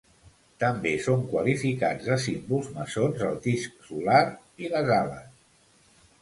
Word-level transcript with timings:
També 0.61 0.93
són 1.07 1.19
qualificats 1.33 2.09
de 2.13 2.17
símbols 2.23 2.71
maçons 2.79 3.21
el 3.27 3.37
disc 3.45 3.77
solar 3.91 4.23
i 4.65 4.73
les 4.75 4.91
ales. 4.97 6.03